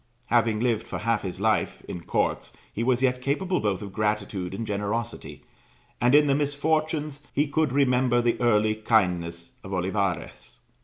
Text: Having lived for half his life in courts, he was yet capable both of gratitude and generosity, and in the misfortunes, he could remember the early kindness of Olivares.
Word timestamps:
Having 0.29 0.61
lived 0.61 0.87
for 0.87 0.97
half 0.97 1.21
his 1.21 1.39
life 1.39 1.83
in 1.87 2.01
courts, 2.03 2.53
he 2.73 2.83
was 2.83 3.03
yet 3.03 3.21
capable 3.21 3.59
both 3.59 3.83
of 3.83 3.93
gratitude 3.93 4.51
and 4.55 4.65
generosity, 4.65 5.43
and 6.01 6.15
in 6.15 6.25
the 6.25 6.33
misfortunes, 6.33 7.21
he 7.35 7.45
could 7.45 7.71
remember 7.71 8.19
the 8.19 8.39
early 8.41 8.73
kindness 8.73 9.57
of 9.63 9.73
Olivares. 9.75 10.57